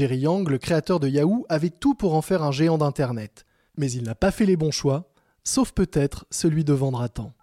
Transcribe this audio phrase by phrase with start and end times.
[0.00, 3.44] Jerry Yang, le créateur de Yahoo, avait tout pour en faire un géant d'Internet.
[3.76, 5.10] Mais il n'a pas fait les bons choix,
[5.44, 7.34] sauf peut-être celui de vendre à temps.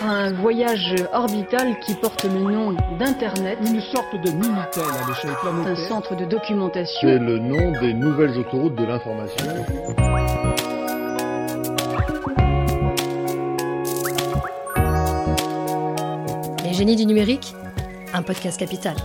[0.00, 3.58] Un voyage orbital qui porte le nom d'Internet.
[3.60, 5.72] Une sorte de Minitel à l'échelle planétaire.
[5.72, 7.08] Un centre de documentation.
[7.10, 9.44] C'est le nom des nouvelles autoroutes de l'information.
[16.64, 17.54] Les génies du numérique,
[18.14, 18.96] un podcast capital.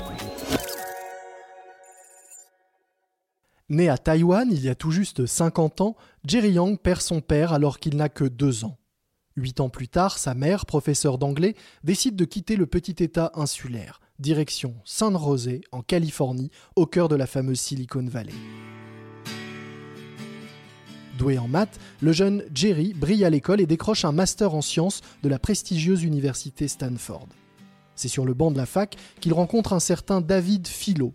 [3.70, 7.52] Né à Taïwan il y a tout juste 50 ans, Jerry Yang perd son père
[7.52, 8.77] alors qu'il n'a que 2 ans.
[9.35, 11.53] Huit ans plus tard, sa mère, professeure d'anglais,
[11.84, 17.17] décide de quitter le petit État insulaire, direction San José, en Californie, au cœur de
[17.17, 18.34] la fameuse Silicon Valley.
[21.17, 25.02] Doué en maths, le jeune Jerry brille à l'école et décroche un master en sciences
[25.23, 27.27] de la prestigieuse université Stanford.
[27.95, 31.11] C'est sur le banc de la fac qu'il rencontre un certain David Philo,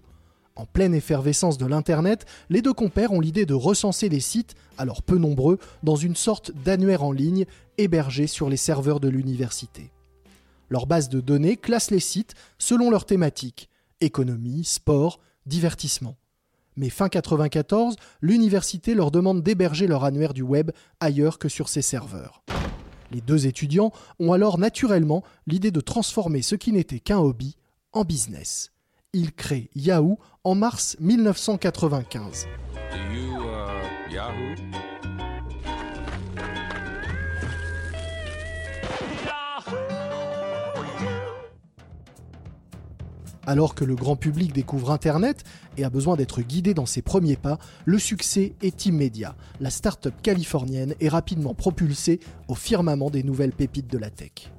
[0.57, 5.03] en pleine effervescence de l'Internet, les deux compères ont l'idée de recenser les sites, alors
[5.03, 7.47] peu nombreux, dans une sorte d'annuaire en ligne
[7.79, 9.91] hébergé sur les serveurs de l'université.
[10.69, 13.69] Leur base de données classe les sites selon leur thématique
[14.01, 16.17] économie, sport, divertissement.
[16.77, 21.83] Mais fin 94, l'université leur demande d'héberger leur annuaire du web ailleurs que sur ses
[21.83, 22.43] serveurs.
[23.11, 27.57] Les deux étudiants ont alors naturellement l'idée de transformer ce qui n'était qu'un hobby
[27.93, 28.73] en business
[29.13, 32.47] il crée Yahoo en mars 1995.
[32.77, 34.17] Uh,
[43.45, 45.43] Alors que le grand public découvre Internet
[45.77, 49.35] et a besoin d'être guidé dans ses premiers pas, le succès est immédiat.
[49.61, 54.51] La start-up californienne est rapidement propulsée au firmament des nouvelles pépites de la tech.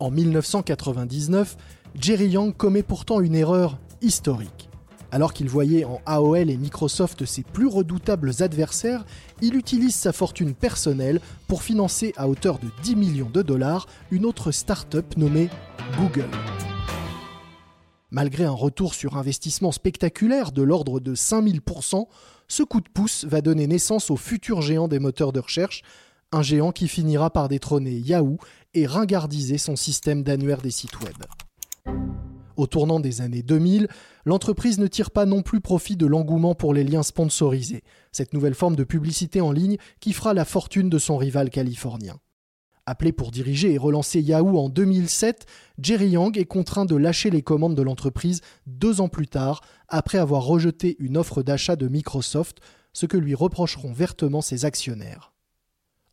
[0.00, 1.56] En 1999,
[2.00, 4.68] Jerry Yang commet pourtant une erreur historique.
[5.12, 9.06] Alors qu'il voyait en AOL et Microsoft ses plus redoutables adversaires,
[9.40, 14.26] il utilise sa fortune personnelle pour financer à hauteur de 10 millions de dollars une
[14.26, 15.50] autre start-up nommée
[15.96, 16.28] Google.
[18.10, 22.06] Malgré un retour sur investissement spectaculaire de l'ordre de 5000%,
[22.48, 25.82] ce coup de pouce va donner naissance au futur géant des moteurs de recherche,
[26.32, 28.38] un géant qui finira par détrôner Yahoo
[28.74, 31.14] et ringardiser son système d'annuaire des sites web.
[32.56, 33.88] Au tournant des années 2000,
[34.24, 37.82] l'entreprise ne tire pas non plus profit de l'engouement pour les liens sponsorisés,
[38.12, 42.18] cette nouvelle forme de publicité en ligne qui fera la fortune de son rival californien.
[42.86, 45.46] Appelé pour diriger et relancer Yahoo en 2007,
[45.78, 50.18] Jerry Yang est contraint de lâcher les commandes de l'entreprise deux ans plus tard, après
[50.18, 52.58] avoir rejeté une offre d'achat de Microsoft,
[52.92, 55.33] ce que lui reprocheront vertement ses actionnaires.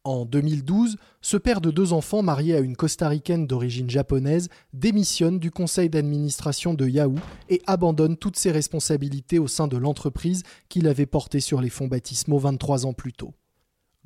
[0.03, 5.51] En 2012, ce père de deux enfants marié à une costaricaine d'origine japonaise démissionne du
[5.51, 7.19] conseil d'administration de Yahoo
[7.49, 11.87] et abandonne toutes ses responsabilités au sein de l'entreprise qu'il avait portée sur les fonds
[11.87, 13.35] baptismaux 23 ans plus tôt.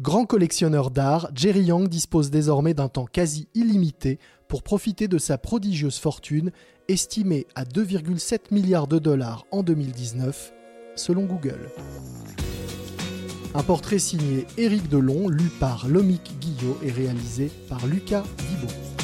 [0.02, 4.20] Grand collectionneur d'art, Jerry Yang dispose désormais d'un temps quasi illimité
[4.50, 6.52] pour profiter de sa prodigieuse fortune,
[6.90, 10.52] estimée à 2,7 milliards de dollars en 2019,
[10.98, 11.70] selon Google.
[13.58, 18.95] Un portrait signé Éric Delon, lu par Lomic Guillot et réalisé par Lucas Dibot.